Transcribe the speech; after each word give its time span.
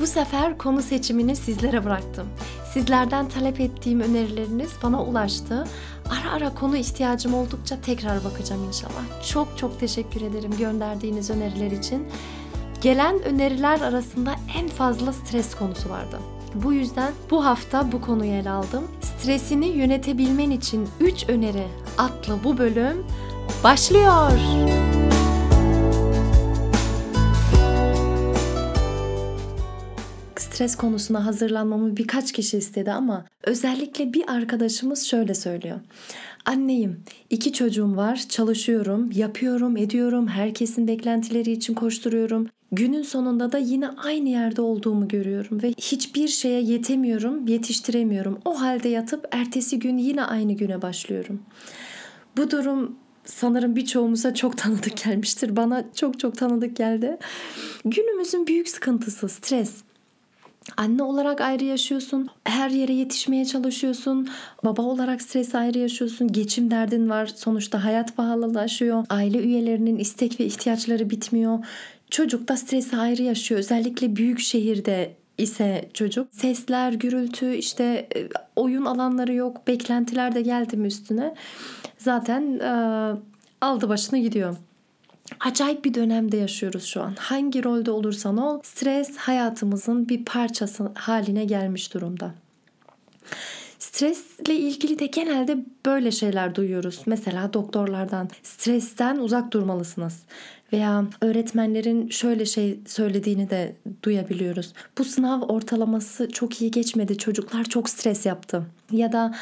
Bu 0.00 0.06
sefer 0.06 0.58
konu 0.58 0.82
seçimini 0.82 1.36
sizlere 1.36 1.84
bıraktım. 1.84 2.26
Sizlerden 2.72 3.28
talep 3.28 3.60
ettiğim 3.60 4.00
önerileriniz 4.00 4.70
bana 4.82 5.02
ulaştı. 5.02 5.66
Ara 6.10 6.32
ara 6.32 6.54
konu 6.54 6.76
ihtiyacım 6.76 7.34
oldukça 7.34 7.80
tekrar 7.80 8.24
bakacağım 8.24 8.64
inşallah. 8.64 9.24
Çok 9.32 9.58
çok 9.58 9.80
teşekkür 9.80 10.20
ederim 10.20 10.50
gönderdiğiniz 10.58 11.30
öneriler 11.30 11.70
için. 11.70 12.08
Gelen 12.80 13.22
öneriler 13.22 13.80
arasında 13.80 14.34
en 14.58 14.68
fazla 14.68 15.12
stres 15.12 15.54
konusu 15.54 15.90
vardı. 15.90 16.18
Bu 16.54 16.72
yüzden 16.72 17.12
bu 17.30 17.44
hafta 17.44 17.92
bu 17.92 18.00
konuyu 18.00 18.32
ele 18.32 18.50
aldım. 18.50 18.84
Stresini 19.00 19.66
yönetebilmen 19.66 20.50
için 20.50 20.88
3 21.00 21.28
öneri 21.28 21.66
adlı 21.98 22.44
bu 22.44 22.58
bölüm 22.58 23.06
başlıyor. 23.64 24.30
Stres 30.60 30.76
konusuna 30.76 31.26
hazırlanmamı 31.26 31.96
birkaç 31.96 32.32
kişi 32.32 32.58
istedi 32.58 32.92
ama 32.92 33.26
özellikle 33.44 34.12
bir 34.12 34.32
arkadaşımız 34.32 35.06
şöyle 35.06 35.34
söylüyor. 35.34 35.80
Anneyim, 36.44 37.04
iki 37.30 37.52
çocuğum 37.52 37.96
var, 37.96 38.24
çalışıyorum, 38.28 39.10
yapıyorum, 39.14 39.76
ediyorum, 39.76 40.28
herkesin 40.28 40.88
beklentileri 40.88 41.52
için 41.52 41.74
koşturuyorum. 41.74 42.48
Günün 42.72 43.02
sonunda 43.02 43.52
da 43.52 43.58
yine 43.58 43.88
aynı 43.88 44.28
yerde 44.28 44.62
olduğumu 44.62 45.08
görüyorum 45.08 45.62
ve 45.62 45.68
hiçbir 45.68 46.28
şeye 46.28 46.60
yetemiyorum, 46.60 47.46
yetiştiremiyorum. 47.46 48.38
O 48.44 48.60
halde 48.60 48.88
yatıp 48.88 49.28
ertesi 49.30 49.78
gün 49.78 49.98
yine 49.98 50.24
aynı 50.24 50.52
güne 50.52 50.82
başlıyorum. 50.82 51.42
Bu 52.36 52.50
durum 52.50 52.96
sanırım 53.24 53.76
birçoğumuza 53.76 54.34
çok 54.34 54.58
tanıdık 54.58 55.04
gelmiştir. 55.04 55.56
Bana 55.56 55.84
çok 55.94 56.18
çok 56.18 56.38
tanıdık 56.38 56.76
geldi. 56.76 57.18
Günümüzün 57.84 58.46
büyük 58.46 58.68
sıkıntısı 58.68 59.28
stres. 59.28 59.72
Anne 60.76 61.02
olarak 61.02 61.40
ayrı 61.40 61.64
yaşıyorsun. 61.64 62.28
Her 62.44 62.70
yere 62.70 62.92
yetişmeye 62.92 63.44
çalışıyorsun. 63.44 64.28
Baba 64.64 64.82
olarak 64.82 65.22
stres 65.22 65.54
ayrı 65.54 65.78
yaşıyorsun. 65.78 66.32
Geçim 66.32 66.70
derdin 66.70 67.10
var. 67.10 67.26
Sonuçta 67.26 67.84
hayat 67.84 68.16
pahalılaşıyor. 68.16 69.04
Aile 69.10 69.38
üyelerinin 69.38 69.96
istek 69.96 70.40
ve 70.40 70.44
ihtiyaçları 70.44 71.10
bitmiyor. 71.10 71.58
Çocuk 72.10 72.48
da 72.48 72.56
stresi 72.56 72.96
ayrı 72.96 73.22
yaşıyor. 73.22 73.60
Özellikle 73.60 74.16
büyük 74.16 74.40
şehirde 74.40 75.16
ise 75.38 75.88
çocuk. 75.94 76.28
Sesler, 76.30 76.92
gürültü, 76.92 77.54
işte 77.54 78.08
e, 78.16 78.28
oyun 78.56 78.84
alanları 78.84 79.34
yok. 79.34 79.66
Beklentiler 79.66 80.34
de 80.34 80.42
geldi 80.42 80.76
mi 80.76 80.86
üstüne. 80.86 81.34
Zaten 81.98 82.58
e, 82.58 82.72
aldı 83.60 83.88
başını 83.88 84.18
gidiyor. 84.18 84.56
Acayip 85.40 85.84
bir 85.84 85.94
dönemde 85.94 86.36
yaşıyoruz 86.36 86.84
şu 86.84 87.02
an. 87.02 87.14
Hangi 87.18 87.64
rolde 87.64 87.90
olursan 87.90 88.36
ol, 88.36 88.60
stres 88.62 89.16
hayatımızın 89.16 90.08
bir 90.08 90.24
parçası 90.24 90.90
haline 90.94 91.44
gelmiş 91.44 91.94
durumda. 91.94 92.34
Stresle 93.78 94.54
ilgili 94.54 94.98
de 94.98 95.06
genelde 95.06 95.56
böyle 95.86 96.10
şeyler 96.10 96.54
duyuyoruz. 96.54 97.00
Mesela 97.06 97.52
doktorlardan 97.52 98.28
stresten 98.42 99.16
uzak 99.16 99.52
durmalısınız 99.52 100.22
veya 100.72 101.04
öğretmenlerin 101.20 102.08
şöyle 102.08 102.46
şey 102.46 102.80
söylediğini 102.86 103.50
de 103.50 103.76
duyabiliyoruz. 104.02 104.72
Bu 104.98 105.04
sınav 105.04 105.42
ortalaması 105.42 106.28
çok 106.28 106.60
iyi 106.62 106.70
geçmedi. 106.70 107.18
Çocuklar 107.18 107.64
çok 107.64 107.88
stres 107.88 108.26
yaptı. 108.26 108.62
Ya 108.92 109.12
da 109.12 109.34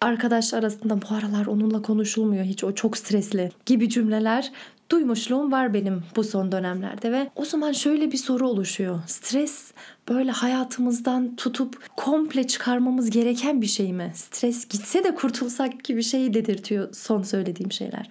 arkadaş 0.00 0.54
arasında 0.54 1.02
bu 1.02 1.14
aralar 1.14 1.46
onunla 1.46 1.82
konuşulmuyor 1.82 2.44
hiç 2.44 2.64
o 2.64 2.74
çok 2.74 2.96
stresli 2.96 3.50
gibi 3.66 3.88
cümleler 3.88 4.52
duymuşluğum 4.92 5.52
var 5.52 5.74
benim 5.74 6.02
bu 6.16 6.24
son 6.24 6.52
dönemlerde 6.52 7.12
ve 7.12 7.30
o 7.36 7.44
zaman 7.44 7.72
şöyle 7.72 8.12
bir 8.12 8.16
soru 8.16 8.48
oluşuyor. 8.48 9.00
Stres 9.06 9.72
böyle 10.08 10.30
hayatımızdan 10.30 11.36
tutup 11.36 11.96
komple 11.96 12.46
çıkarmamız 12.46 13.10
gereken 13.10 13.62
bir 13.62 13.66
şey 13.66 13.92
mi? 13.92 14.12
Stres 14.14 14.68
gitse 14.68 15.04
de 15.04 15.14
kurtulsak 15.14 15.84
gibi 15.84 16.02
şey 16.02 16.34
dedirtiyor 16.34 16.94
son 16.94 17.22
söylediğim 17.22 17.72
şeyler. 17.72 18.08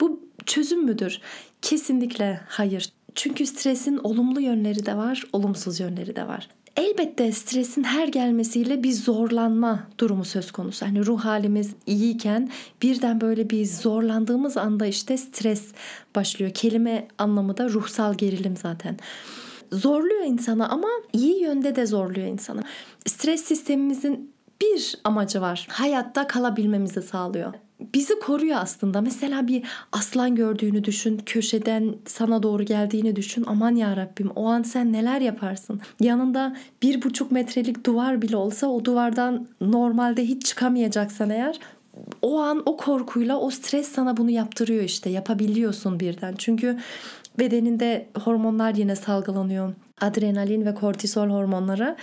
Bu 0.00 0.20
çözüm 0.46 0.84
müdür? 0.84 1.20
Kesinlikle 1.62 2.40
hayır. 2.48 2.92
Çünkü 3.14 3.46
stresin 3.46 4.00
olumlu 4.02 4.40
yönleri 4.40 4.86
de 4.86 4.96
var, 4.96 5.24
olumsuz 5.32 5.80
yönleri 5.80 6.16
de 6.16 6.28
var. 6.28 6.48
Elbette 6.76 7.32
stresin 7.32 7.84
her 7.84 8.08
gelmesiyle 8.08 8.82
bir 8.82 8.92
zorlanma 8.92 9.86
durumu 9.98 10.24
söz 10.24 10.50
konusu. 10.50 10.86
Hani 10.86 11.06
ruh 11.06 11.20
halimiz 11.20 11.74
iyiyken 11.86 12.50
birden 12.82 13.20
böyle 13.20 13.50
bir 13.50 13.66
zorlandığımız 13.66 14.56
anda 14.56 14.86
işte 14.86 15.16
stres 15.16 15.72
başlıyor. 16.16 16.50
Kelime 16.54 17.08
anlamı 17.18 17.56
da 17.56 17.68
ruhsal 17.68 18.14
gerilim 18.14 18.56
zaten. 18.56 18.96
Zorluyor 19.72 20.24
insana 20.24 20.68
ama 20.68 20.88
iyi 21.12 21.42
yönde 21.42 21.76
de 21.76 21.86
zorluyor 21.86 22.26
insanı. 22.26 22.62
Stres 23.06 23.44
sistemimizin 23.44 24.32
bir 24.60 24.98
amacı 25.04 25.40
var. 25.40 25.66
Hayatta 25.70 26.26
kalabilmemizi 26.26 27.02
sağlıyor 27.02 27.52
bizi 27.80 28.18
koruyor 28.18 28.56
aslında. 28.60 29.00
Mesela 29.00 29.46
bir 29.46 29.62
aslan 29.92 30.34
gördüğünü 30.34 30.84
düşün, 30.84 31.20
köşeden 31.26 31.94
sana 32.06 32.42
doğru 32.42 32.62
geldiğini 32.62 33.16
düşün. 33.16 33.44
Aman 33.46 33.76
ya 33.76 33.96
Rabbim 33.96 34.30
o 34.30 34.46
an 34.46 34.62
sen 34.62 34.92
neler 34.92 35.20
yaparsın? 35.20 35.80
Yanında 36.00 36.56
bir 36.82 37.02
buçuk 37.02 37.32
metrelik 37.32 37.86
duvar 37.86 38.22
bile 38.22 38.36
olsa 38.36 38.66
o 38.66 38.84
duvardan 38.84 39.48
normalde 39.60 40.24
hiç 40.24 40.46
çıkamayacaksan 40.46 41.30
eğer 41.30 41.58
o 42.22 42.38
an 42.38 42.62
o 42.66 42.76
korkuyla 42.76 43.38
o 43.38 43.50
stres 43.50 43.88
sana 43.88 44.16
bunu 44.16 44.30
yaptırıyor 44.30 44.84
işte 44.84 45.10
yapabiliyorsun 45.10 46.00
birden. 46.00 46.34
Çünkü 46.38 46.78
bedeninde 47.38 48.08
hormonlar 48.24 48.74
yine 48.74 48.96
salgılanıyor. 48.96 49.74
Adrenalin 50.00 50.66
ve 50.66 50.74
kortisol 50.74 51.28
hormonları. 51.28 51.96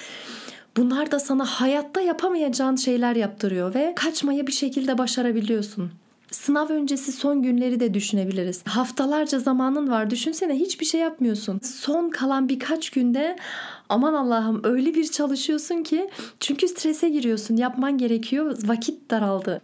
Bunlar 0.77 1.11
da 1.11 1.19
sana 1.19 1.45
hayatta 1.45 2.01
yapamayacağın 2.01 2.75
şeyler 2.75 3.15
yaptırıyor 3.15 3.75
ve 3.75 3.93
kaçmayı 3.95 4.47
bir 4.47 4.51
şekilde 4.51 4.97
başarabiliyorsun. 4.97 5.91
Sınav 6.31 6.69
öncesi 6.69 7.11
son 7.11 7.43
günleri 7.43 7.79
de 7.79 7.93
düşünebiliriz. 7.93 8.63
Haftalarca 8.67 9.39
zamanın 9.39 9.89
var. 9.89 10.09
Düşünsene 10.09 10.53
hiçbir 10.53 10.85
şey 10.85 11.01
yapmıyorsun. 11.01 11.59
Son 11.63 12.09
kalan 12.09 12.49
birkaç 12.49 12.89
günde 12.89 13.35
aman 13.89 14.13
Allah'ım 14.13 14.61
öyle 14.63 14.93
bir 14.93 15.11
çalışıyorsun 15.11 15.83
ki 15.83 16.09
çünkü 16.39 16.67
strese 16.67 17.09
giriyorsun. 17.09 17.57
Yapman 17.57 17.97
gerekiyor. 17.97 18.57
Vakit 18.63 19.11
daraldı. 19.11 19.61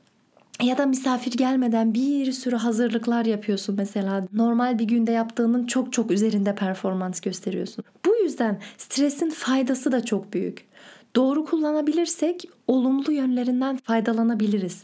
Ya 0.64 0.78
da 0.78 0.86
misafir 0.86 1.32
gelmeden 1.32 1.94
bir 1.94 2.32
sürü 2.32 2.56
hazırlıklar 2.56 3.26
yapıyorsun 3.26 3.76
mesela. 3.76 4.28
Normal 4.34 4.80
bir 4.80 4.84
günde 4.84 5.12
yaptığının 5.12 5.68
çok 5.68 5.94
çok 5.94 6.12
üzerinde 6.12 6.56
performans 6.56 7.22
gösteriyorsun. 7.22 7.84
Bu 8.06 8.16
yüzden 8.16 8.60
stresin 8.78 9.30
faydası 9.30 9.92
da 9.92 10.06
çok 10.06 10.34
büyük. 10.34 10.69
Doğru 11.16 11.46
kullanabilirsek 11.46 12.50
olumlu 12.68 13.12
yönlerinden 13.12 13.78
faydalanabiliriz. 13.78 14.84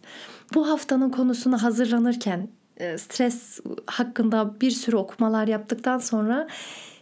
Bu 0.54 0.70
haftanın 0.70 1.10
konusuna 1.10 1.64
hazırlanırken 1.64 2.48
e, 2.78 2.98
stres 2.98 3.60
hakkında 3.86 4.62
bir 4.62 4.72
sürü 4.72 4.96
okumalar 4.96 5.48
yaptıktan 5.48 5.98
sonra 5.98 6.48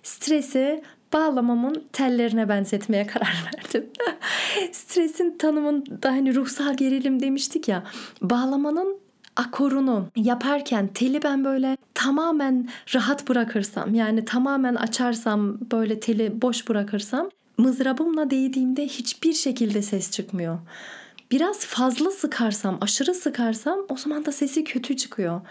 stresi 0.04 0.84
bağlamamın 1.14 1.84
tellerine 1.94 2.50
benzetmeye 2.50 3.08
karar 3.14 3.52
verdim. 3.54 3.90
Stresin 4.72 5.38
tanımında 5.38 6.10
hani 6.10 6.36
ruhsal 6.36 6.78
gerilim 6.78 7.20
demiştik 7.20 7.68
ya. 7.68 7.84
Bağlamanın 8.22 8.98
akorunu 9.36 10.08
yaparken 10.16 10.88
teli 10.88 11.24
ben 11.24 11.46
böyle 11.46 11.78
tamamen 11.94 12.70
rahat 12.96 13.30
bırakırsam 13.30 13.96
yani 13.96 14.26
tamamen 14.26 14.76
açarsam 14.76 15.58
böyle 15.72 16.00
teli 16.00 16.42
boş 16.42 16.70
bırakırsam 16.70 17.30
mızrabımla 17.58 18.30
değdiğimde 18.30 18.88
hiçbir 18.88 19.34
şekilde 19.34 19.82
ses 19.82 20.12
çıkmıyor. 20.12 20.60
Biraz 21.32 21.66
fazla 21.66 22.12
sıkarsam, 22.12 22.78
aşırı 22.82 23.14
sıkarsam 23.14 23.80
o 23.90 23.98
zaman 23.98 24.26
da 24.26 24.32
sesi 24.32 24.64
kötü 24.64 24.98
çıkıyor. 24.98 25.42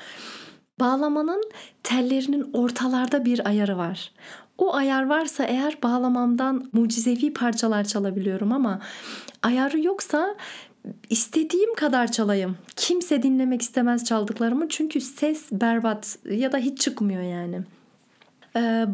Bağlamanın 0.80 1.42
tellerinin 1.82 2.50
ortalarda 2.52 3.24
bir 3.24 3.48
ayarı 3.48 3.78
var. 3.78 4.12
O 4.58 4.74
ayar 4.74 5.06
varsa 5.06 5.44
eğer 5.44 5.78
bağlamamdan 5.82 6.70
mucizevi 6.72 7.34
parçalar 7.34 7.84
çalabiliyorum 7.84 8.52
ama 8.52 8.80
ayarı 9.42 9.80
yoksa 9.80 10.36
istediğim 11.10 11.74
kadar 11.74 12.12
çalayım. 12.12 12.56
Kimse 12.76 13.22
dinlemek 13.22 13.62
istemez 13.62 14.04
çaldıklarımı 14.04 14.68
çünkü 14.68 15.00
ses 15.00 15.52
berbat 15.52 16.18
ya 16.30 16.52
da 16.52 16.58
hiç 16.58 16.80
çıkmıyor 16.80 17.22
yani 17.22 17.60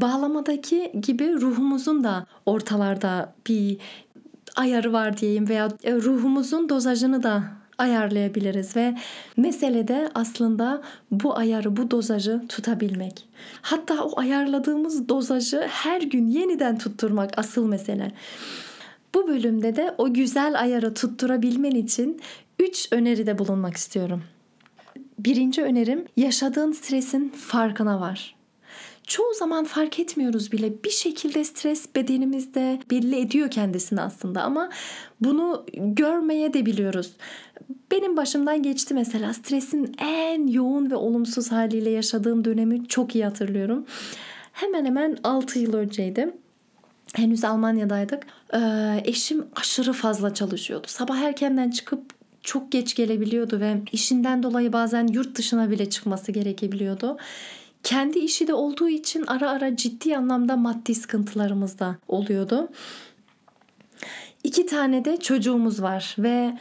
bağlamadaki 0.01 0.93
gibi 1.03 1.41
ruhumuzun 1.41 2.05
da 2.05 2.27
ortalarda 2.47 3.35
bir 3.49 3.79
ayarı 4.57 4.93
var 4.93 5.17
diyeyim 5.17 5.49
veya 5.49 5.69
e, 5.85 5.95
ruhumuzun 5.95 6.69
dozajını 6.69 7.23
da 7.23 7.43
ayarlayabiliriz 7.79 8.77
ve 8.77 8.95
mesele 9.37 9.89
de 9.89 10.11
aslında 10.15 10.83
bu 11.11 11.39
ayarı, 11.39 11.77
bu 11.77 11.91
dozajı 11.91 12.43
tutabilmek. 12.49 13.29
Hatta 13.63 14.05
o 14.05 14.21
ayarladığımız 14.21 15.09
dozajı 15.09 15.67
her 15.71 16.03
gün 16.03 16.27
yeniden 16.27 16.79
tutturmak 16.79 17.39
asıl 17.39 17.67
mesele. 17.67 18.13
Bu 19.15 19.29
bölümde 19.29 19.77
de 19.77 19.95
o 19.99 20.15
güzel 20.15 20.61
ayarı 20.61 20.95
tutturabilmen 20.95 21.71
için 21.71 22.21
3 22.59 22.89
öneride 22.91 23.39
bulunmak 23.39 23.77
istiyorum. 23.77 24.23
Birinci 25.19 25.63
önerim 25.63 26.05
yaşadığın 26.17 26.73
stresin 26.73 27.29
farkına 27.29 28.01
var. 28.01 28.38
Çoğu 29.09 29.35
zaman 29.35 29.65
fark 29.65 29.99
etmiyoruz 30.01 30.53
bile. 30.53 30.85
Bir 30.85 30.91
şekilde 30.91 31.45
stres 31.45 31.95
bedenimizde 31.97 32.81
belli 32.91 33.21
ediyor 33.21 33.51
kendisini 33.51 34.01
aslında 34.01 34.43
ama 34.43 34.71
bunu 35.21 35.67
görmeye 35.77 36.53
de 36.53 36.67
biliyoruz. 36.67 37.13
Benim 37.91 38.17
başımdan 38.17 38.63
geçti 38.63 38.95
mesela 38.95 39.35
stresin 39.35 39.95
en 39.99 40.47
yoğun 40.47 40.91
ve 40.91 40.95
olumsuz 40.95 41.53
haliyle 41.53 41.91
yaşadığım 41.91 42.45
dönemi 42.45 42.89
çok 42.89 43.15
iyi 43.15 43.25
hatırlıyorum. 43.25 43.87
Hemen 44.53 44.85
hemen 44.85 45.17
6 45.25 45.59
yıl 45.59 45.75
önceydi. 45.75 46.35
Henüz 47.15 47.45
Almanya'daydık. 47.45 48.27
Ee, 48.55 48.59
eşim 49.05 49.47
aşırı 49.57 49.93
fazla 49.93 50.35
çalışıyordu. 50.35 50.87
Sabah 50.91 51.19
erkenden 51.19 51.71
çıkıp 51.71 52.01
çok 52.43 52.73
geç 52.73 52.95
gelebiliyordu 52.95 53.61
ve 53.61 53.77
işinden 53.93 54.43
dolayı 54.43 54.73
bazen 54.73 55.07
yurt 55.07 55.39
dışına 55.39 55.71
bile 55.71 55.91
çıkması 55.91 56.33
gerekebiliyordu. 56.33 57.17
Kendi 57.89 58.19
işi 58.19 58.47
de 58.47 58.55
olduğu 58.55 58.89
için 58.89 59.25
ara 59.27 59.51
ara 59.51 59.77
ciddi 59.77 60.17
anlamda 60.17 60.57
maddi 60.57 60.95
sıkıntılarımız 60.95 61.79
da 61.79 61.97
oluyordu. 62.09 62.69
İki 64.45 64.67
tane 64.67 65.05
de 65.05 65.17
çocuğumuz 65.17 65.83
var 65.83 66.17
ve 66.19 66.59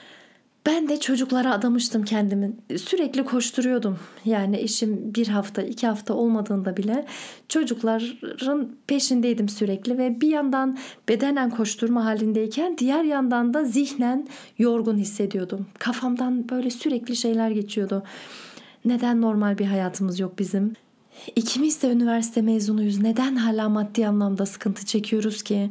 ben 0.66 0.90
de 0.90 1.00
çocuklara 1.00 1.54
adamıştım 1.54 2.04
kendimi. 2.04 2.52
Sürekli 2.78 3.26
koşturuyordum. 3.26 4.00
Yani 4.26 4.60
işim 4.60 5.16
bir 5.16 5.28
hafta, 5.28 5.62
iki 5.62 5.88
hafta 5.88 6.14
olmadığında 6.14 6.78
bile 6.78 7.06
çocukların 7.50 8.70
peşindeydim 8.88 9.50
sürekli 9.50 9.98
ve 9.98 10.22
bir 10.22 10.30
yandan 10.30 10.78
bedenen 11.10 11.50
koşturma 11.50 12.06
halindeyken 12.06 12.78
diğer 12.78 13.04
yandan 13.04 13.54
da 13.54 13.64
zihnen 13.64 14.28
yorgun 14.58 14.98
hissediyordum. 14.98 15.68
Kafamdan 15.80 16.50
böyle 16.50 16.70
sürekli 16.70 17.16
şeyler 17.16 17.50
geçiyordu. 17.50 18.04
Neden 18.86 19.22
normal 19.22 19.58
bir 19.58 19.66
hayatımız 19.66 20.20
yok 20.20 20.40
bizim? 20.40 20.87
İkimiz 21.36 21.82
de 21.82 21.92
üniversite 21.92 22.42
mezunuyuz. 22.42 23.02
Neden 23.02 23.36
hala 23.36 23.70
maddi 23.70 24.08
anlamda 24.08 24.46
sıkıntı 24.46 24.86
çekiyoruz 24.86 25.44
ki? 25.44 25.70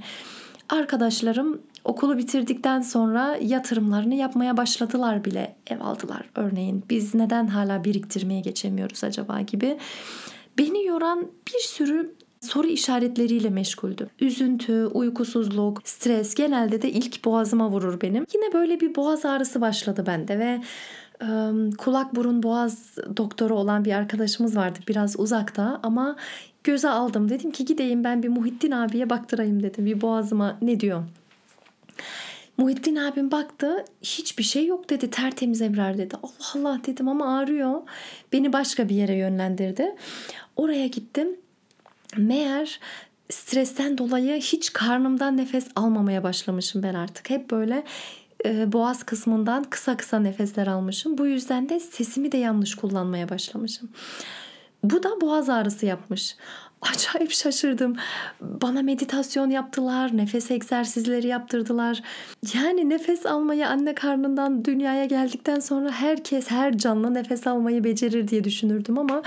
Arkadaşlarım 0.68 1.62
okulu 1.84 2.18
bitirdikten 2.18 2.80
sonra 2.80 3.38
yatırımlarını 3.42 4.14
yapmaya 4.14 4.56
başladılar 4.56 5.24
bile. 5.24 5.56
Ev 5.66 5.80
aldılar 5.80 6.30
örneğin. 6.34 6.84
Biz 6.90 7.14
neden 7.14 7.46
hala 7.46 7.84
biriktirmeye 7.84 8.40
geçemiyoruz 8.40 9.04
acaba 9.04 9.40
gibi. 9.40 9.78
Beni 10.58 10.84
yoran 10.84 11.30
bir 11.46 11.60
sürü 11.60 12.14
soru 12.40 12.66
işaretleriyle 12.66 13.50
meşguldüm. 13.50 14.08
Üzüntü, 14.20 14.86
uykusuzluk, 14.86 15.88
stres 15.88 16.34
genelde 16.34 16.82
de 16.82 16.90
ilk 16.90 17.24
boğazıma 17.24 17.70
vurur 17.70 18.00
benim. 18.00 18.26
Yine 18.34 18.52
böyle 18.52 18.80
bir 18.80 18.94
boğaz 18.94 19.24
ağrısı 19.24 19.60
başladı 19.60 20.04
bende 20.06 20.38
ve 20.38 20.60
kulak 21.78 22.16
burun 22.16 22.42
boğaz 22.42 22.96
doktoru 23.16 23.54
olan 23.54 23.84
bir 23.84 23.92
arkadaşımız 23.92 24.56
vardı 24.56 24.78
biraz 24.88 25.20
uzakta 25.20 25.80
ama 25.82 26.16
göze 26.64 26.88
aldım. 26.88 27.28
Dedim 27.28 27.50
ki 27.50 27.64
gideyim 27.64 28.04
ben 28.04 28.22
bir 28.22 28.28
Muhittin 28.28 28.70
abiye 28.70 29.10
baktırayım 29.10 29.62
dedim. 29.62 29.86
Bir 29.86 30.00
boğazıma 30.00 30.58
ne 30.62 30.80
diyor? 30.80 31.02
Muhittin 32.58 32.96
abim 32.96 33.30
baktı 33.30 33.84
hiçbir 34.02 34.44
şey 34.44 34.66
yok 34.66 34.90
dedi 34.90 35.10
tertemiz 35.10 35.62
Ebrar 35.62 35.98
dedi. 35.98 36.14
Allah 36.22 36.54
Allah 36.54 36.80
dedim 36.86 37.08
ama 37.08 37.38
ağrıyor. 37.38 37.82
Beni 38.32 38.52
başka 38.52 38.88
bir 38.88 38.94
yere 38.94 39.14
yönlendirdi. 39.14 39.96
Oraya 40.56 40.86
gittim. 40.86 41.36
Meğer 42.16 42.80
stresten 43.30 43.98
dolayı 43.98 44.40
hiç 44.40 44.72
karnımdan 44.72 45.36
nefes 45.36 45.66
almamaya 45.76 46.22
başlamışım 46.22 46.82
ben 46.82 46.94
artık. 46.94 47.30
Hep 47.30 47.50
böyle 47.50 47.84
e, 48.44 48.72
boğaz 48.72 49.02
kısmından 49.02 49.64
kısa 49.64 49.96
kısa 49.96 50.18
nefesler 50.18 50.66
almışım. 50.66 51.18
Bu 51.18 51.26
yüzden 51.26 51.68
de 51.68 51.80
sesimi 51.80 52.32
de 52.32 52.36
yanlış 52.36 52.74
kullanmaya 52.74 53.28
başlamışım. 53.28 53.88
Bu 54.84 55.02
da 55.02 55.20
boğaz 55.20 55.50
ağrısı 55.50 55.86
yapmış. 55.86 56.36
Acayip 56.82 57.30
şaşırdım. 57.30 57.96
Bana 58.40 58.82
meditasyon 58.82 59.50
yaptılar, 59.50 60.16
nefes 60.16 60.50
egzersizleri 60.50 61.26
yaptırdılar. 61.26 62.02
Yani 62.54 62.90
nefes 62.90 63.26
almayı 63.26 63.68
anne 63.68 63.94
karnından 63.94 64.64
dünyaya 64.64 65.04
geldikten 65.04 65.60
sonra 65.60 65.90
herkes, 65.90 66.50
her 66.50 66.78
canlı 66.78 67.14
nefes 67.14 67.46
almayı 67.46 67.84
becerir 67.84 68.28
diye 68.28 68.44
düşünürdüm 68.44 68.98
ama 68.98 69.22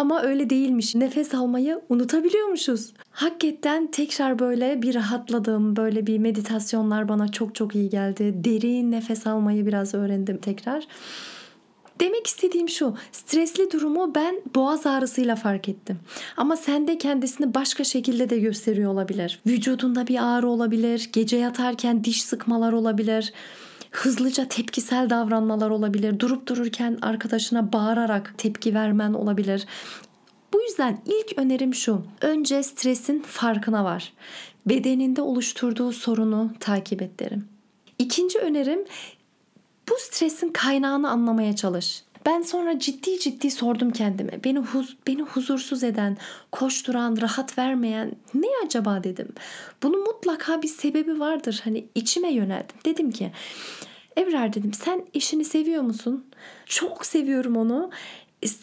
ama 0.00 0.22
öyle 0.22 0.50
değilmiş. 0.50 0.94
Nefes 0.94 1.34
almayı 1.34 1.80
unutabiliyormuşuz. 1.88 2.92
Hakikaten 3.10 3.86
tekrar 3.86 4.38
böyle 4.38 4.82
bir 4.82 4.94
rahatladım. 4.94 5.76
Böyle 5.76 6.06
bir 6.06 6.18
meditasyonlar 6.18 7.08
bana 7.08 7.28
çok 7.28 7.54
çok 7.54 7.74
iyi 7.74 7.90
geldi. 7.90 8.34
Derin 8.44 8.92
nefes 8.92 9.26
almayı 9.26 9.66
biraz 9.66 9.94
öğrendim 9.94 10.38
tekrar. 10.38 10.86
Demek 12.00 12.26
istediğim 12.26 12.68
şu. 12.68 12.94
Stresli 13.12 13.72
durumu 13.72 14.14
ben 14.14 14.40
boğaz 14.54 14.86
ağrısıyla 14.86 15.36
fark 15.36 15.68
ettim. 15.68 15.98
Ama 16.36 16.56
sende 16.56 16.98
kendisini 16.98 17.54
başka 17.54 17.84
şekilde 17.84 18.30
de 18.30 18.38
gösteriyor 18.38 18.92
olabilir. 18.92 19.40
Vücudunda 19.46 20.06
bir 20.06 20.18
ağrı 20.36 20.48
olabilir. 20.48 21.10
Gece 21.12 21.36
yatarken 21.36 22.04
diş 22.04 22.22
sıkmalar 22.22 22.72
olabilir 22.72 23.32
hızlıca 23.90 24.48
tepkisel 24.48 25.10
davranmalar 25.10 25.70
olabilir. 25.70 26.18
Durup 26.18 26.46
dururken 26.46 26.98
arkadaşına 27.02 27.72
bağırarak 27.72 28.34
tepki 28.38 28.74
vermen 28.74 29.12
olabilir. 29.12 29.66
Bu 30.52 30.62
yüzden 30.62 31.02
ilk 31.06 31.38
önerim 31.38 31.74
şu. 31.74 32.02
Önce 32.20 32.62
stresin 32.62 33.22
farkına 33.26 33.84
var. 33.84 34.12
Bedeninde 34.66 35.22
oluşturduğu 35.22 35.92
sorunu 35.92 36.52
takip 36.60 37.02
et 37.02 37.20
derim. 37.20 37.48
İkinci 37.98 38.38
önerim 38.38 38.84
bu 39.90 39.94
stresin 39.98 40.48
kaynağını 40.52 41.10
anlamaya 41.10 41.56
çalış. 41.56 42.04
Ben 42.26 42.42
sonra 42.42 42.78
ciddi 42.78 43.18
ciddi 43.18 43.50
sordum 43.50 43.90
kendime. 43.90 44.44
Beni 44.44 44.58
huz, 44.58 44.96
beni 45.06 45.22
huzursuz 45.22 45.84
eden, 45.84 46.16
koşturan, 46.52 47.20
rahat 47.20 47.58
vermeyen 47.58 48.12
ne 48.34 48.48
acaba 48.66 49.04
dedim. 49.04 49.28
Bunun 49.82 50.00
mutlaka 50.00 50.62
bir 50.62 50.68
sebebi 50.68 51.20
vardır. 51.20 51.60
Hani 51.64 51.84
içime 51.94 52.32
yöneldim. 52.32 52.76
Dedim 52.84 53.10
ki 53.10 53.32
Evrer 54.16 54.52
dedim 54.52 54.72
sen 54.72 55.06
eşini 55.14 55.44
seviyor 55.44 55.82
musun? 55.82 56.24
Çok 56.66 57.06
seviyorum 57.06 57.56
onu. 57.56 57.90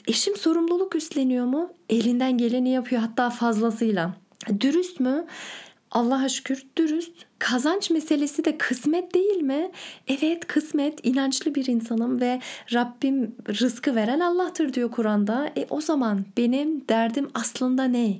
Eşim 0.08 0.36
sorumluluk 0.36 0.96
üstleniyor 0.96 1.46
mu? 1.46 1.70
Elinden 1.90 2.38
geleni 2.38 2.70
yapıyor 2.70 3.02
hatta 3.02 3.30
fazlasıyla. 3.30 4.14
Dürüst 4.60 5.00
mü? 5.00 5.26
Allah'a 5.92 6.30
şükür 6.30 6.66
dürüst. 6.78 7.12
Kazanç 7.40 7.90
meselesi 7.90 8.46
de 8.46 8.58
kısmet 8.58 9.14
değil 9.14 9.42
mi? 9.42 9.72
Evet 10.08 10.48
kısmet. 10.48 11.06
inançlı 11.06 11.56
bir 11.56 11.66
insanım 11.66 12.22
ve 12.22 12.42
Rabbim 12.74 13.36
rızkı 13.50 13.96
veren 13.96 14.20
Allah'tır 14.20 14.74
diyor 14.74 14.92
Kur'an'da. 14.92 15.52
E 15.58 15.66
o 15.70 15.82
zaman 15.82 16.26
benim 16.38 16.88
derdim 16.88 17.30
aslında 17.34 17.84
ne? 17.84 18.20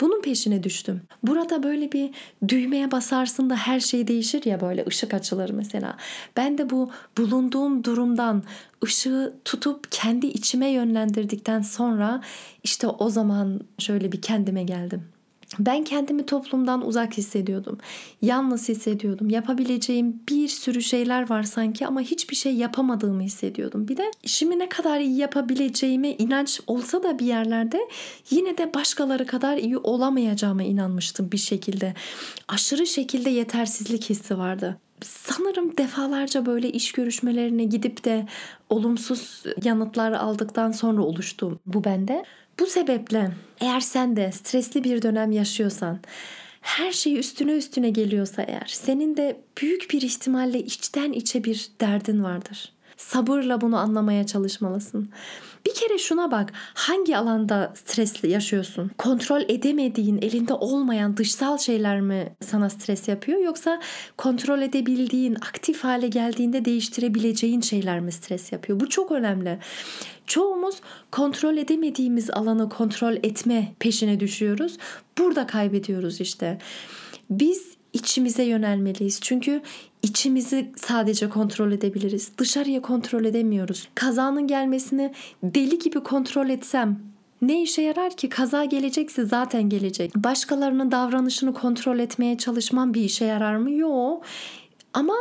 Bunun 0.00 0.22
peşine 0.22 0.62
düştüm. 0.62 1.02
Burada 1.22 1.62
böyle 1.62 1.92
bir 1.92 2.10
düğmeye 2.48 2.90
basarsın 2.90 3.50
da 3.50 3.56
her 3.56 3.80
şey 3.80 4.08
değişir 4.08 4.44
ya 4.44 4.60
böyle 4.60 4.84
ışık 4.86 5.14
açılır 5.14 5.50
mesela. 5.50 5.96
Ben 6.36 6.58
de 6.58 6.70
bu 6.70 6.90
bulunduğum 7.18 7.84
durumdan 7.84 8.42
ışığı 8.84 9.34
tutup 9.44 9.92
kendi 9.92 10.26
içime 10.26 10.68
yönlendirdikten 10.68 11.62
sonra 11.62 12.20
işte 12.62 12.86
o 12.86 13.10
zaman 13.10 13.60
şöyle 13.78 14.12
bir 14.12 14.22
kendime 14.22 14.62
geldim. 14.62 15.13
Ben 15.58 15.84
kendimi 15.84 16.26
toplumdan 16.26 16.86
uzak 16.86 17.18
hissediyordum. 17.18 17.78
Yalnız 18.22 18.68
hissediyordum. 18.68 19.30
Yapabileceğim 19.30 20.20
bir 20.28 20.48
sürü 20.48 20.82
şeyler 20.82 21.30
var 21.30 21.42
sanki 21.42 21.86
ama 21.86 22.00
hiçbir 22.00 22.36
şey 22.36 22.54
yapamadığımı 22.54 23.22
hissediyordum. 23.22 23.88
Bir 23.88 23.96
de 23.96 24.10
işimi 24.22 24.58
ne 24.58 24.68
kadar 24.68 25.00
iyi 25.00 25.16
yapabileceğime 25.16 26.10
inanç 26.10 26.60
olsa 26.66 27.02
da 27.02 27.18
bir 27.18 27.26
yerlerde 27.26 27.88
yine 28.30 28.58
de 28.58 28.74
başkaları 28.74 29.26
kadar 29.26 29.56
iyi 29.56 29.78
olamayacağıma 29.78 30.62
inanmıştım 30.62 31.32
bir 31.32 31.38
şekilde. 31.38 31.94
Aşırı 32.48 32.86
şekilde 32.86 33.30
yetersizlik 33.30 34.10
hissi 34.10 34.38
vardı 34.38 34.78
sanırım 35.04 35.76
defalarca 35.76 36.46
böyle 36.46 36.72
iş 36.72 36.92
görüşmelerine 36.92 37.64
gidip 37.64 38.04
de 38.04 38.26
olumsuz 38.70 39.42
yanıtlar 39.64 40.12
aldıktan 40.12 40.72
sonra 40.72 41.02
oluştu 41.02 41.60
bu 41.66 41.84
bende. 41.84 42.24
Bu 42.58 42.66
sebeple 42.66 43.30
eğer 43.60 43.80
sen 43.80 44.16
de 44.16 44.32
stresli 44.32 44.84
bir 44.84 45.02
dönem 45.02 45.32
yaşıyorsan, 45.32 45.98
her 46.60 46.92
şey 46.92 47.18
üstüne 47.18 47.52
üstüne 47.52 47.90
geliyorsa 47.90 48.42
eğer, 48.42 48.66
senin 48.66 49.16
de 49.16 49.40
büyük 49.62 49.90
bir 49.90 50.02
ihtimalle 50.02 50.58
içten 50.58 51.12
içe 51.12 51.44
bir 51.44 51.68
derdin 51.80 52.24
vardır. 52.24 52.72
Sabırla 52.96 53.60
bunu 53.60 53.76
anlamaya 53.76 54.26
çalışmalısın. 54.26 55.10
Bir 55.66 55.74
kere 55.74 55.98
şuna 55.98 56.30
bak. 56.30 56.52
Hangi 56.74 57.16
alanda 57.16 57.72
stresli 57.74 58.30
yaşıyorsun? 58.30 58.90
Kontrol 58.98 59.42
edemediğin, 59.48 60.18
elinde 60.22 60.54
olmayan 60.54 61.16
dışsal 61.16 61.58
şeyler 61.58 62.00
mi 62.00 62.36
sana 62.40 62.70
stres 62.70 63.08
yapıyor 63.08 63.40
yoksa 63.40 63.80
kontrol 64.16 64.62
edebildiğin, 64.62 65.34
aktif 65.34 65.84
hale 65.84 66.08
geldiğinde 66.08 66.64
değiştirebileceğin 66.64 67.60
şeyler 67.60 68.00
mi 68.00 68.12
stres 68.12 68.52
yapıyor? 68.52 68.80
Bu 68.80 68.88
çok 68.88 69.12
önemli. 69.12 69.58
Çoğumuz 70.26 70.80
kontrol 71.12 71.56
edemediğimiz 71.56 72.30
alanı 72.30 72.68
kontrol 72.68 73.14
etme 73.14 73.74
peşine 73.78 74.20
düşüyoruz. 74.20 74.76
Burada 75.18 75.46
kaybediyoruz 75.46 76.20
işte. 76.20 76.58
Biz 77.30 77.74
içimize 77.92 78.42
yönelmeliyiz. 78.42 79.20
Çünkü 79.22 79.62
içimizi 80.04 80.72
sadece 80.76 81.28
kontrol 81.28 81.72
edebiliriz. 81.72 82.32
Dışarıya 82.38 82.82
kontrol 82.82 83.24
edemiyoruz. 83.24 83.88
Kazanın 83.94 84.46
gelmesini 84.46 85.12
deli 85.42 85.78
gibi 85.78 86.00
kontrol 86.00 86.48
etsem 86.48 86.98
Ne 87.42 87.62
işe 87.62 87.82
yarar 87.82 88.16
ki? 88.16 88.28
Kaza 88.28 88.64
gelecekse 88.64 89.24
zaten 89.24 89.68
gelecek. 89.68 90.16
Başkalarının 90.16 90.90
davranışını 90.90 91.54
kontrol 91.54 91.98
etmeye 91.98 92.38
çalışman 92.38 92.94
bir 92.94 93.02
işe 93.02 93.24
yarar 93.24 93.56
mı? 93.56 93.70
Yok. 93.70 94.24
Ama 94.94 95.14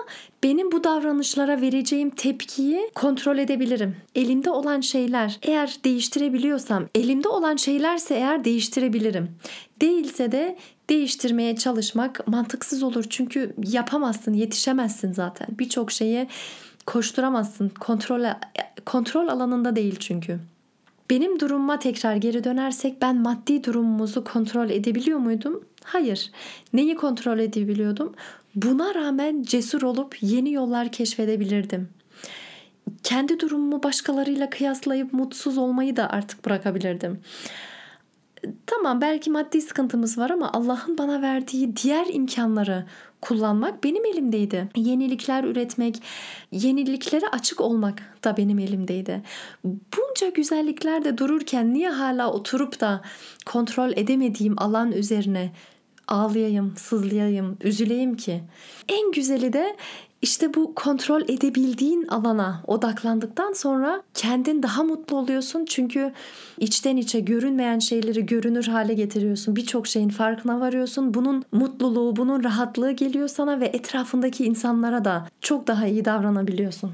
benim 0.44 0.72
bu 0.72 0.84
davranışlara 0.84 1.62
vereceğim 1.62 2.10
tepkiyi 2.10 2.90
kontrol 2.96 3.38
edebilirim. 3.38 3.96
Elimde 4.16 4.50
olan 4.50 4.82
şeyler 4.82 5.40
eğer 5.42 5.78
değiştirebiliyorsam, 5.84 6.86
elimde 6.96 7.28
olan 7.28 7.56
şeylerse 7.56 8.16
eğer 8.16 8.44
değiştirebilirim. 8.44 9.30
Değilse 9.82 10.32
de 10.32 10.58
değiştirmeye 10.90 11.56
çalışmak 11.56 12.28
mantıksız 12.28 12.84
olur. 12.84 13.06
Çünkü 13.10 13.54
yapamazsın, 13.68 14.34
yetişemezsin 14.34 15.14
zaten. 15.14 15.48
Birçok 15.60 15.92
şeye 15.92 16.28
koşturamazsın. 16.86 17.70
Kontrol 17.70 18.26
kontrol 18.86 19.28
alanında 19.28 19.76
değil 19.76 19.96
çünkü. 20.00 20.40
Benim 21.10 21.40
durumuma 21.40 21.80
tekrar 21.80 22.16
geri 22.16 22.44
dönersek 22.44 23.02
ben 23.02 23.16
maddi 23.16 23.64
durumumuzu 23.64 24.24
kontrol 24.24 24.70
edebiliyor 24.70 25.20
muydum? 25.20 25.64
Hayır. 25.84 26.32
Neyi 26.74 26.96
kontrol 26.96 27.40
edebiliyordum? 27.40 28.16
Buna 28.56 28.96
rağmen 28.96 29.44
cesur 29.44 29.82
olup 29.82 30.18
yeni 30.22 30.52
yollar 30.52 30.92
keşfedebilirdim. 30.92 31.90
Kendi 33.04 33.40
durumumu 33.40 33.84
başkalarıyla 33.84 34.50
kıyaslayıp 34.50 35.14
mutsuz 35.14 35.58
olmayı 35.58 35.96
da 35.96 36.10
artık 36.10 36.46
bırakabilirdim. 36.46 37.20
Tamam 38.66 39.02
belki 39.02 39.32
maddi 39.32 39.62
sıkıntımız 39.62 40.18
var 40.18 40.30
ama 40.30 40.52
Allah'ın 40.54 40.98
bana 40.98 41.22
verdiği 41.22 41.78
diğer 41.78 42.08
imkanları 42.14 42.86
kullanmak 43.22 43.84
benim 43.84 44.06
elimdeydi. 44.06 44.70
Yenilikler 44.76 45.44
üretmek, 45.44 46.04
yeniliklere 46.52 47.28
açık 47.28 47.62
olmak 47.62 48.24
da 48.24 48.38
benim 48.38 48.60
elimdeydi. 48.60 49.22
Bunca 49.64 50.30
güzellikler 50.30 51.04
de 51.04 51.18
dururken 51.18 51.74
niye 51.74 51.90
hala 51.90 52.32
oturup 52.32 52.80
da 52.80 53.02
kontrol 53.46 53.92
edemediğim 53.96 54.56
alan 54.58 54.92
üzerine 54.92 55.52
ağlayayım, 56.08 56.74
sızlayayım, 56.78 57.58
üzüleyim 57.64 58.18
ki? 58.18 58.44
En 58.90 59.12
güzeli 59.12 59.54
de 59.54 59.76
işte 60.24 60.54
bu 60.54 60.76
kontrol 60.76 61.22
edebildiğin 61.22 62.08
alana 62.08 62.64
odaklandıktan 62.68 63.54
sonra 63.54 64.04
kendin 64.14 64.64
daha 64.64 64.84
mutlu 64.84 65.18
oluyorsun. 65.18 65.66
Çünkü 65.66 66.12
içten 66.60 66.98
içe 66.98 67.20
görünmeyen 67.20 67.80
şeyleri 67.80 68.26
görünür 68.26 68.68
hale 68.68 68.94
getiriyorsun. 68.94 69.56
Birçok 69.56 69.88
şeyin 69.88 70.10
farkına 70.10 70.60
varıyorsun. 70.60 71.14
Bunun 71.14 71.44
mutluluğu, 71.52 72.16
bunun 72.16 72.44
rahatlığı 72.44 72.92
geliyor 72.92 73.28
sana 73.28 73.60
ve 73.60 73.66
etrafındaki 73.66 74.46
insanlara 74.46 75.06
da 75.06 75.28
çok 75.42 75.68
daha 75.68 75.88
iyi 75.88 76.06
davranabiliyorsun. 76.06 76.92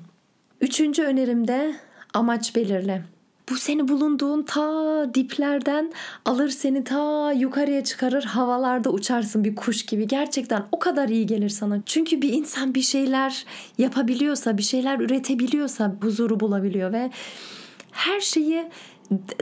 Üçüncü 0.62 1.04
önerimde 1.04 1.76
amaç 2.14 2.56
belirle. 2.56 3.04
Bu 3.50 3.56
seni 3.58 3.88
bulunduğun 3.88 4.44
ta 4.44 5.14
diplerden 5.14 5.92
alır 6.26 6.50
seni 6.50 6.84
ta 6.84 7.32
yukarıya 7.32 7.84
çıkarır 7.84 8.24
havalarda 8.24 8.90
uçarsın 8.90 9.44
bir 9.44 9.56
kuş 9.56 9.86
gibi. 9.86 10.08
Gerçekten 10.08 10.66
o 10.72 10.80
kadar 10.80 11.10
iyi 11.10 11.26
gelir 11.26 11.50
sana. 11.50 11.82
Çünkü 11.86 12.22
bir 12.22 12.34
insan 12.34 12.76
bir 12.76 12.82
şeyler 12.82 13.46
yapabiliyorsa, 13.78 14.58
bir 14.58 14.64
şeyler 14.64 15.00
üretebiliyorsa 15.00 15.96
huzuru 16.02 16.40
bulabiliyor 16.40 16.94
ve 16.94 17.12
her 17.92 18.20
şeyi 18.20 18.70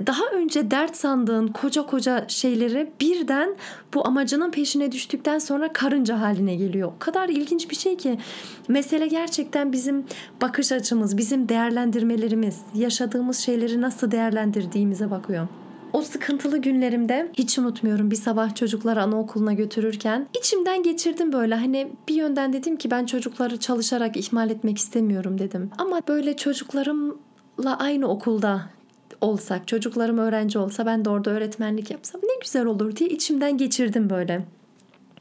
daha 0.07 0.25
önce 0.33 0.71
dert 0.71 0.95
sandığın 0.95 1.47
koca 1.47 1.85
koca 1.85 2.25
şeyleri 2.27 2.91
birden 3.01 3.55
bu 3.93 4.07
amacının 4.07 4.51
peşine 4.51 4.91
düştükten 4.91 5.39
sonra 5.39 5.73
karınca 5.73 6.21
haline 6.21 6.55
geliyor. 6.55 6.91
O 6.95 6.99
kadar 6.99 7.29
ilginç 7.29 7.69
bir 7.69 7.75
şey 7.75 7.97
ki 7.97 8.19
mesele 8.67 9.07
gerçekten 9.07 9.71
bizim 9.71 10.05
bakış 10.41 10.71
açımız, 10.71 11.17
bizim 11.17 11.49
değerlendirmelerimiz, 11.49 12.61
yaşadığımız 12.75 13.37
şeyleri 13.37 13.81
nasıl 13.81 14.11
değerlendirdiğimize 14.11 15.11
bakıyor. 15.11 15.47
O 15.93 16.01
sıkıntılı 16.01 16.57
günlerimde 16.57 17.31
hiç 17.33 17.59
unutmuyorum 17.59 18.11
bir 18.11 18.15
sabah 18.15 18.55
çocukları 18.55 19.01
anaokuluna 19.01 19.53
götürürken 19.53 20.27
içimden 20.39 20.83
geçirdim 20.83 21.33
böyle 21.33 21.55
hani 21.55 21.91
bir 22.07 22.15
yönden 22.15 22.53
dedim 22.53 22.77
ki 22.77 22.91
ben 22.91 23.05
çocukları 23.05 23.59
çalışarak 23.59 24.17
ihmal 24.17 24.49
etmek 24.49 24.77
istemiyorum 24.77 25.39
dedim. 25.39 25.69
Ama 25.77 26.01
böyle 26.07 26.35
çocuklarımla 26.35 27.77
aynı 27.79 28.07
okulda 28.07 28.76
olsak, 29.21 29.67
çocuklarım 29.67 30.17
öğrenci 30.17 30.59
olsa 30.59 30.85
ben 30.85 31.05
de 31.05 31.09
orada 31.09 31.29
öğretmenlik 31.29 31.91
yapsam 31.91 32.21
ne 32.23 32.39
güzel 32.41 32.65
olur 32.65 32.95
diye 32.95 33.09
içimden 33.09 33.57
geçirdim 33.57 34.09
böyle. 34.09 34.45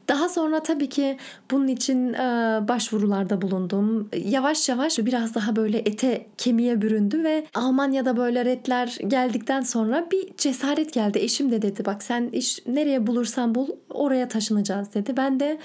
Daha 0.07 0.29
sonra 0.29 0.63
tabii 0.63 0.89
ki 0.89 1.17
bunun 1.51 1.67
için 1.67 2.13
e, 2.13 2.17
başvurularda 2.67 3.41
bulundum. 3.41 4.09
Yavaş 4.25 4.69
yavaş 4.69 4.99
biraz 4.99 5.35
daha 5.35 5.55
böyle 5.55 5.77
ete 5.77 6.27
kemiğe 6.37 6.81
büründü 6.81 7.23
ve 7.23 7.45
Almanya'da 7.53 8.17
böyle 8.17 8.45
redler 8.45 8.97
geldikten 9.07 9.61
sonra 9.61 10.07
bir 10.11 10.37
cesaret 10.37 10.93
geldi. 10.93 11.19
Eşim 11.19 11.51
de 11.51 11.61
dedi 11.61 11.85
bak 11.85 12.03
sen 12.03 12.29
iş 12.29 12.59
nereye 12.67 13.07
bulursan 13.07 13.55
bul 13.55 13.67
oraya 13.89 14.27
taşınacağız 14.27 14.93
dedi. 14.93 15.17
Ben 15.17 15.39
de 15.39 15.59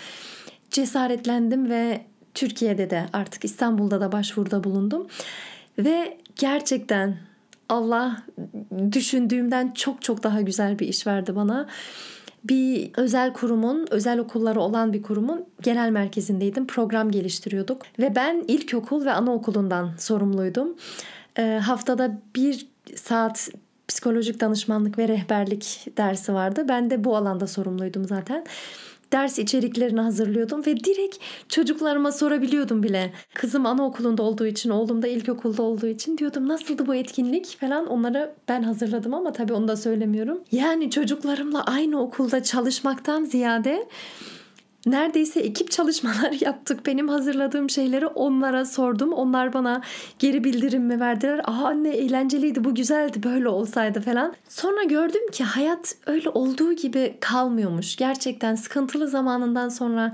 cesaretlendim 0.71 1.71
ve 1.71 2.01
Türkiye'de 2.35 2.91
de 2.91 3.07
artık 3.13 3.45
İstanbul'da 3.45 4.01
da 4.01 4.13
başvuruda 4.13 4.65
bulundum. 4.65 5.07
Ve 5.79 6.19
gerçekten 6.37 7.17
Allah 7.73 8.17
düşündüğümden 8.93 9.71
çok 9.71 10.03
çok 10.03 10.23
daha 10.23 10.41
güzel 10.41 10.79
bir 10.79 10.89
iş 10.89 11.07
verdi 11.07 11.37
bana. 11.37 11.67
Bir 12.45 12.91
özel 12.97 13.33
kurumun, 13.33 13.87
özel 13.91 14.19
okulları 14.19 14.61
olan 14.61 14.93
bir 14.93 15.03
kurumun 15.03 15.45
genel 15.63 15.91
merkezindeydim. 15.91 16.67
Program 16.67 17.11
geliştiriyorduk 17.11 17.83
ve 17.99 18.17
ben 18.17 18.45
ilkokul 18.49 19.05
ve 19.05 19.13
anaokulundan 19.13 19.91
sorumluydum. 19.99 20.77
E, 21.39 21.61
haftada 21.63 22.19
bir 22.37 22.67
saat 22.95 23.49
psikolojik 23.89 24.41
danışmanlık 24.41 24.99
ve 24.99 25.09
rehberlik 25.09 25.87
dersi 25.97 26.35
vardı. 26.35 26.65
Ben 26.69 26.91
de 26.91 27.05
bu 27.05 27.17
alanda 27.17 27.47
sorumluydum 27.47 28.05
zaten 28.05 28.45
ders 29.13 29.39
içeriklerini 29.39 30.01
hazırlıyordum 30.01 30.67
ve 30.67 30.77
direkt 30.77 31.17
çocuklarıma 31.49 32.13
sorabiliyordum 32.13 32.83
bile. 32.83 33.13
Kızım 33.35 33.67
anaokulunda 33.67 34.23
olduğu 34.23 34.47
için, 34.47 34.71
oğlum 34.71 35.03
da 35.03 35.09
ilkokulda 35.09 35.63
olduğu 35.63 35.87
için 35.87 36.19
diyordum 36.19 36.49
nasıldı 36.49 36.87
bu 36.87 36.95
etkinlik 36.95 37.61
falan 37.61 37.87
onları 37.87 38.35
ben 38.49 38.63
hazırladım 38.63 39.15
ama 39.15 39.33
tabii 39.33 39.53
onu 39.53 39.69
da 39.69 39.77
söylemiyorum. 39.77 40.41
Yani 40.53 40.91
çocuklarımla 40.91 41.65
aynı 41.65 42.01
okulda 42.03 42.43
çalışmaktan 42.43 43.25
ziyade 43.25 43.89
neredeyse 44.87 45.41
ekip 45.41 45.71
çalışmalar 45.71 46.33
yaptık. 46.41 46.87
Benim 46.87 47.09
hazırladığım 47.09 47.71
şeyleri 47.71 48.07
onlara 48.07 48.65
sordum. 48.65 49.13
Onlar 49.13 49.53
bana 49.53 49.83
geri 50.19 50.45
bildirim 50.45 50.83
mi 50.85 51.01
verdiler? 51.01 51.39
Aa 51.39 51.65
anne 51.65 51.89
eğlenceliydi, 51.89 52.65
bu 52.65 52.75
güzeldi, 52.75 53.23
böyle 53.23 53.49
olsaydı 53.49 54.01
falan. 54.01 54.35
Sonra 54.49 54.83
gördüm 54.83 55.31
ki 55.31 55.45
hayat 55.45 55.97
öyle 56.07 56.29
olduğu 56.29 56.73
gibi 56.73 57.17
kalmıyormuş. 57.21 57.97
Gerçekten 57.97 58.55
sıkıntılı 58.55 59.09
zamanından 59.09 59.69
sonra 59.69 60.13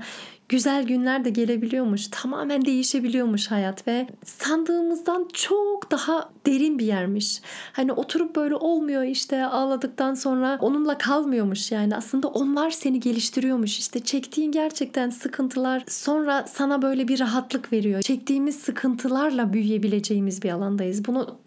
güzel 0.49 0.83
günler 0.83 1.25
de 1.25 1.29
gelebiliyormuş. 1.29 2.07
Tamamen 2.11 2.65
değişebiliyormuş 2.65 3.51
hayat 3.51 3.87
ve 3.87 4.07
sandığımızdan 4.25 5.27
çok 5.33 5.91
daha 5.91 6.29
derin 6.45 6.79
bir 6.79 6.85
yermiş. 6.85 7.41
Hani 7.73 7.93
oturup 7.93 8.35
böyle 8.35 8.55
olmuyor 8.55 9.03
işte 9.03 9.45
ağladıktan 9.45 10.13
sonra 10.13 10.57
onunla 10.61 10.97
kalmıyormuş 10.97 11.71
yani. 11.71 11.95
Aslında 11.95 12.27
onlar 12.27 12.69
seni 12.69 12.99
geliştiriyormuş. 12.99 13.79
İşte 13.79 13.99
çektiğin 13.99 14.51
gerçekten 14.51 15.09
sıkıntılar 15.09 15.83
sonra 15.87 16.45
sana 16.47 16.81
böyle 16.81 17.07
bir 17.07 17.19
rahatlık 17.19 17.73
veriyor. 17.73 18.01
Çektiğimiz 18.01 18.55
sıkıntılarla 18.55 19.53
büyüyebileceğimiz 19.53 20.43
bir 20.43 20.49
alandayız. 20.49 21.07
Bunu 21.07 21.37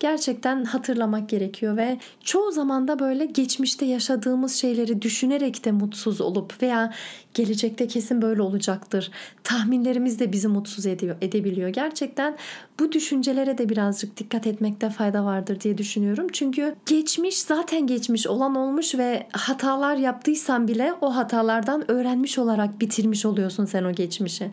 gerçekten 0.00 0.64
hatırlamak 0.64 1.28
gerekiyor 1.28 1.76
ve 1.76 1.98
çoğu 2.24 2.52
zaman 2.52 2.88
da 2.88 2.98
böyle 2.98 3.26
geçmişte 3.26 3.84
yaşadığımız 3.84 4.54
şeyleri 4.54 5.02
düşünerek 5.02 5.64
de 5.64 5.72
mutsuz 5.72 6.20
olup 6.20 6.62
veya 6.62 6.92
gelecekte 7.34 7.88
kesin 7.88 8.22
böyle 8.22 8.42
olacaktır. 8.42 9.10
Tahminlerimiz 9.44 10.20
de 10.20 10.32
bizi 10.32 10.48
mutsuz 10.48 10.86
ediyor, 10.86 11.16
edebiliyor. 11.20 11.68
Gerçekten 11.68 12.36
bu 12.80 12.92
düşüncelere 12.92 13.58
de 13.58 13.68
birazcık 13.68 14.16
dikkat 14.16 14.46
etmekte 14.46 14.90
fayda 14.90 15.24
vardır 15.24 15.60
diye 15.60 15.78
düşünüyorum. 15.78 16.26
Çünkü 16.32 16.74
geçmiş 16.86 17.38
zaten 17.38 17.86
geçmiş 17.86 18.26
olan 18.26 18.54
olmuş 18.54 18.94
ve 18.94 19.26
hatalar 19.32 19.96
yaptıysan 19.96 20.68
bile 20.68 20.92
o 21.00 21.16
hatalardan 21.16 21.90
öğrenmiş 21.90 22.38
olarak 22.38 22.80
bitirmiş 22.80 23.26
oluyorsun 23.26 23.64
sen 23.64 23.84
o 23.84 23.92
geçmişi. 23.92 24.50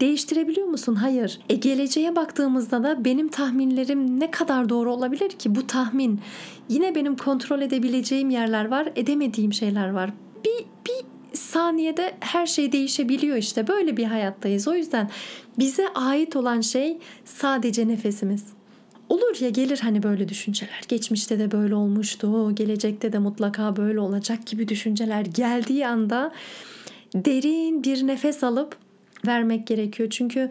Değiştirebiliyor 0.00 0.66
musun? 0.66 0.94
Hayır. 0.94 1.40
E 1.48 1.54
geleceğe 1.54 2.16
baktığımızda 2.16 2.82
da 2.82 3.04
benim 3.04 3.28
tahminlerim 3.28 4.20
ne 4.20 4.30
kadar 4.30 4.68
doğru 4.68 4.92
olabilir 4.92 5.28
ki? 5.30 5.54
Bu 5.54 5.66
tahmin. 5.66 6.20
Yine 6.68 6.94
benim 6.94 7.16
kontrol 7.16 7.60
edebileceğim 7.60 8.30
yerler 8.30 8.64
var, 8.64 8.92
edemediğim 8.96 9.52
şeyler 9.52 9.90
var. 9.90 10.10
Bir, 10.44 10.64
bir 10.86 11.36
saniyede 11.36 12.14
her 12.20 12.46
şey 12.46 12.72
değişebiliyor 12.72 13.36
işte. 13.36 13.68
Böyle 13.68 13.96
bir 13.96 14.04
hayattayız. 14.04 14.68
O 14.68 14.74
yüzden 14.74 15.10
bize 15.58 15.88
ait 15.88 16.36
olan 16.36 16.60
şey 16.60 16.98
sadece 17.24 17.88
nefesimiz. 17.88 18.44
Olur 19.08 19.40
ya 19.40 19.48
gelir 19.48 19.78
hani 19.78 20.02
böyle 20.02 20.28
düşünceler. 20.28 20.82
Geçmişte 20.88 21.38
de 21.38 21.50
böyle 21.50 21.74
olmuştu. 21.74 22.54
Gelecekte 22.54 23.12
de 23.12 23.18
mutlaka 23.18 23.76
böyle 23.76 24.00
olacak 24.00 24.46
gibi 24.46 24.68
düşünceler 24.68 25.20
geldiği 25.20 25.86
anda 25.86 26.32
derin 27.14 27.84
bir 27.84 28.06
nefes 28.06 28.44
alıp 28.44 28.76
vermek 29.26 29.66
gerekiyor. 29.66 30.10
Çünkü 30.10 30.50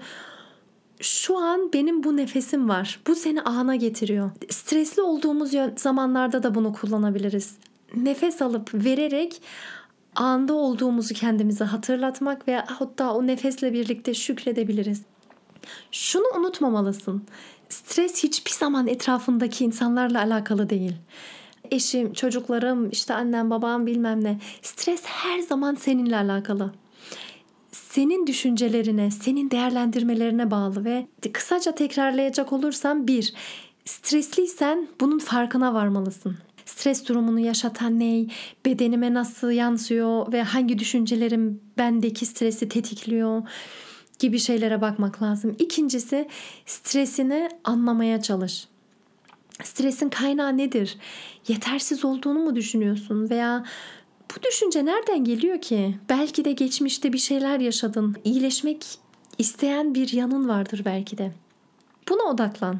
şu 0.99 1.37
an 1.37 1.73
benim 1.73 2.03
bu 2.03 2.17
nefesim 2.17 2.69
var. 2.69 2.99
Bu 3.07 3.15
seni 3.15 3.41
ana 3.41 3.75
getiriyor. 3.75 4.31
Stresli 4.49 5.01
olduğumuz 5.01 5.51
zamanlarda 5.77 6.43
da 6.43 6.55
bunu 6.55 6.73
kullanabiliriz. 6.73 7.57
Nefes 7.95 8.41
alıp 8.41 8.73
vererek 8.73 9.41
anda 10.15 10.53
olduğumuzu 10.53 11.13
kendimize 11.13 11.63
hatırlatmak 11.63 12.47
ve 12.47 12.55
hatta 12.55 13.13
o 13.13 13.27
nefesle 13.27 13.73
birlikte 13.73 14.13
şükredebiliriz. 14.13 15.01
Şunu 15.91 16.25
unutmamalısın. 16.37 17.23
Stres 17.69 18.23
hiçbir 18.23 18.51
zaman 18.51 18.87
etrafındaki 18.87 19.65
insanlarla 19.65 20.19
alakalı 20.19 20.69
değil. 20.69 20.95
Eşim, 21.71 22.13
çocuklarım, 22.13 22.89
işte 22.89 23.13
annem, 23.13 23.49
babam 23.49 23.85
bilmem 23.85 24.23
ne. 24.23 24.39
Stres 24.61 25.01
her 25.05 25.39
zaman 25.39 25.75
seninle 25.75 26.15
alakalı 26.15 26.71
senin 27.87 28.27
düşüncelerine, 28.27 29.11
senin 29.11 29.51
değerlendirmelerine 29.51 30.51
bağlı 30.51 30.85
ve 30.85 31.07
kısaca 31.33 31.75
tekrarlayacak 31.75 32.53
olursam 32.53 33.07
bir, 33.07 33.33
stresliysen 33.85 34.87
bunun 35.01 35.19
farkına 35.19 35.73
varmalısın. 35.73 36.37
Stres 36.65 37.07
durumunu 37.07 37.39
yaşatan 37.39 37.99
ne, 37.99 38.25
bedenime 38.65 39.13
nasıl 39.13 39.51
yansıyor 39.51 40.31
ve 40.31 40.43
hangi 40.43 40.79
düşüncelerim 40.79 41.61
bendeki 41.77 42.25
stresi 42.25 42.69
tetikliyor 42.69 43.43
gibi 44.19 44.39
şeylere 44.39 44.81
bakmak 44.81 45.21
lazım. 45.21 45.55
İkincisi 45.59 46.27
stresini 46.65 47.49
anlamaya 47.63 48.21
çalış. 48.21 48.67
Stresin 49.63 50.09
kaynağı 50.09 50.57
nedir? 50.57 50.97
Yetersiz 51.47 52.05
olduğunu 52.05 52.39
mu 52.39 52.55
düşünüyorsun 52.55 53.29
veya 53.29 53.65
bu 54.35 54.43
düşünce 54.43 54.85
nereden 54.85 55.23
geliyor 55.23 55.61
ki? 55.61 55.97
Belki 56.09 56.45
de 56.45 56.51
geçmişte 56.51 57.13
bir 57.13 57.17
şeyler 57.17 57.59
yaşadın. 57.59 58.15
İyileşmek 58.23 58.85
isteyen 59.37 59.95
bir 59.95 60.13
yanın 60.13 60.49
vardır 60.49 60.81
belki 60.85 61.17
de. 61.17 61.31
Buna 62.09 62.23
odaklan. 62.23 62.79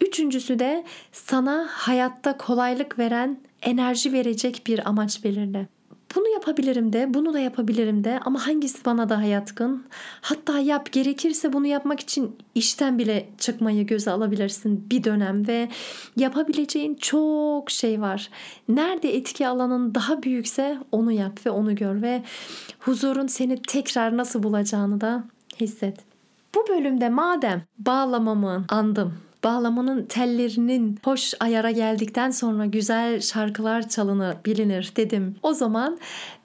Üçüncüsü 0.00 0.58
de 0.58 0.84
sana 1.12 1.68
hayatta 1.70 2.36
kolaylık 2.36 2.98
veren, 2.98 3.40
enerji 3.62 4.12
verecek 4.12 4.62
bir 4.66 4.88
amaç 4.88 5.24
belirle. 5.24 5.68
Bunu 6.14 6.28
yapabilirim 6.28 6.92
de, 6.92 7.14
bunu 7.14 7.34
da 7.34 7.38
yapabilirim 7.38 8.04
de 8.04 8.20
ama 8.24 8.46
hangisi 8.46 8.84
bana 8.84 9.08
daha 9.08 9.22
yatkın? 9.22 9.84
Hatta 10.20 10.58
yap 10.58 10.92
gerekirse 10.92 11.52
bunu 11.52 11.66
yapmak 11.66 12.00
için 12.00 12.36
işten 12.54 12.98
bile 12.98 13.28
çıkmayı 13.38 13.86
göze 13.86 14.10
alabilirsin 14.10 14.90
bir 14.90 15.04
dönem 15.04 15.48
ve 15.48 15.68
yapabileceğin 16.16 16.94
çok 16.94 17.70
şey 17.70 18.00
var. 18.00 18.30
Nerede 18.68 19.16
etki 19.16 19.48
alanın 19.48 19.94
daha 19.94 20.22
büyükse 20.22 20.78
onu 20.92 21.12
yap 21.12 21.46
ve 21.46 21.50
onu 21.50 21.74
gör 21.74 22.02
ve 22.02 22.22
huzurun 22.78 23.26
seni 23.26 23.62
tekrar 23.62 24.16
nasıl 24.16 24.42
bulacağını 24.42 25.00
da 25.00 25.24
hisset. 25.60 25.96
Bu 26.54 26.68
bölümde 26.68 27.08
madem 27.08 27.62
bağlamamı 27.78 28.64
andım 28.68 29.14
bağlamanın 29.44 30.04
tellerinin 30.04 30.98
hoş 31.04 31.34
ayara 31.40 31.70
geldikten 31.70 32.30
sonra 32.30 32.66
güzel 32.66 33.20
şarkılar 33.20 33.88
çalınır, 33.88 34.36
bilinir 34.46 34.92
dedim. 34.96 35.36
O 35.42 35.54
zaman 35.54 35.98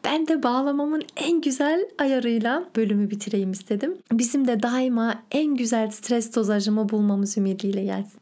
ben 0.04 0.28
de 0.28 0.44
bağlamamın 0.44 1.04
en 1.16 1.42
güzel 1.42 1.86
ayarıyla 2.00 2.64
bölümü 2.76 3.10
bitireyim 3.10 3.52
istedim. 3.52 3.98
Bizim 4.12 4.48
de 4.48 4.64
daima 4.64 5.16
en 5.32 5.56
güzel 5.56 5.92
stres 5.92 6.36
dozajımı 6.36 6.90
bulmamız 6.90 7.38
ümidiyle 7.38 7.84
gelsin. 7.84 8.20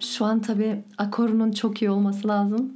Şu 0.00 0.24
an 0.24 0.40
tabii 0.40 0.82
akorunun 0.98 1.52
çok 1.52 1.82
iyi 1.82 1.90
olması 1.90 2.28
lazım. 2.28 2.72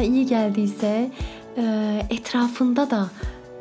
Sana 0.00 0.08
iyi 0.08 0.26
geldiyse 0.26 1.10
e, 1.56 1.62
etrafında 2.10 2.90
da 2.90 3.08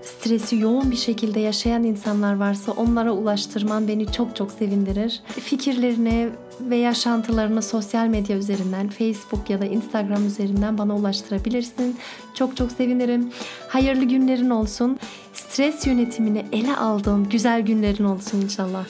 stresi 0.01 0.55
yoğun 0.55 0.91
bir 0.91 0.95
şekilde 0.95 1.39
yaşayan 1.39 1.83
insanlar 1.83 2.35
varsa 2.35 2.71
onlara 2.71 3.11
ulaştırman 3.11 3.87
beni 3.87 4.11
çok 4.11 4.35
çok 4.35 4.51
sevindirir. 4.51 5.21
Fikirlerini 5.27 6.29
ve 6.61 6.75
yaşantılarını 6.75 7.61
sosyal 7.61 8.07
medya 8.07 8.37
üzerinden, 8.37 8.89
Facebook 8.89 9.49
ya 9.49 9.61
da 9.61 9.65
Instagram 9.65 10.25
üzerinden 10.25 10.77
bana 10.77 10.95
ulaştırabilirsin. 10.95 11.97
Çok 12.35 12.57
çok 12.57 12.71
sevinirim. 12.71 13.29
Hayırlı 13.67 14.03
günlerin 14.03 14.49
olsun. 14.49 14.99
Stres 15.33 15.87
yönetimini 15.87 16.45
ele 16.51 16.75
aldığın 16.75 17.29
güzel 17.29 17.61
günlerin 17.61 18.03
olsun 18.03 18.41
inşallah. 18.41 18.85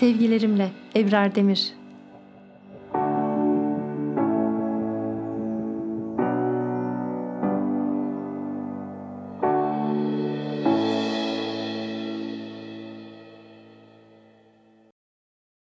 Sevgilerimle 0.00 0.70
Ebrar 0.96 1.34
Demir. 1.34 1.83